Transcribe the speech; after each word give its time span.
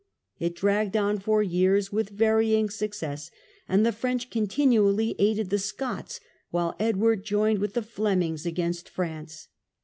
It 0.39 0.55
dragged 0.55 0.97
on 0.97 1.19
for 1.19 1.43
years 1.43 1.91
with 1.91 2.09
varying 2.09 2.71
success, 2.71 3.29
and 3.69 3.85
the 3.85 3.91
French 3.91 4.31
continually 4.31 5.13
aided 5.19 5.51
the 5.51 5.59
Scots, 5.59 6.19
while 6.49 6.75
Edward 6.79 7.23
joined 7.23 7.59
with 7.59 7.75
the 7.75 7.83
Flemings 7.83 8.43
against 8.43 8.89
France. 8.89 9.49